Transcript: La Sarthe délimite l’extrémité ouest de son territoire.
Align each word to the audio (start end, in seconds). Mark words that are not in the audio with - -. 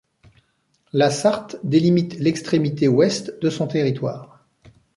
La 0.93 1.11
Sarthe 1.11 1.57
délimite 1.63 2.15
l’extrémité 2.17 2.87
ouest 2.87 3.39
de 3.39 3.51
son 3.51 3.67
territoire. 3.67 4.43